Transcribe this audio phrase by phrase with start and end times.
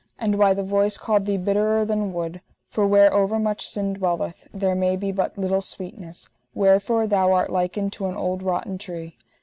[0.17, 4.73] And why the voice called thee bitterer than wood, for where overmuch sin dwelleth, there
[4.73, 9.15] may be but little sweetness, wherefore thou art likened to an old rotten tree.